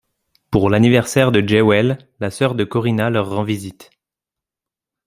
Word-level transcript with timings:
Pour 0.49 0.71
l'anniversaire 0.71 1.31
de 1.31 1.47
Jewel, 1.47 2.09
la 2.19 2.31
sœur 2.31 2.55
de 2.55 2.63
Corinna 2.63 3.11
leur 3.11 3.29
rend 3.29 3.43
visite. 3.43 3.91